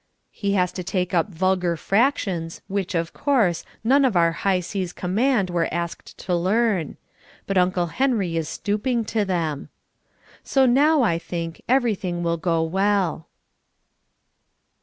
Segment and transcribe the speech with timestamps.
[0.31, 4.93] He has to take up Vulgar Fractions which, of course, none of our High Seas
[4.93, 6.97] Command were asked to learn.
[7.45, 9.69] But Uncle Henry is stooping to them.
[10.43, 13.27] So now, I think, everything will go well.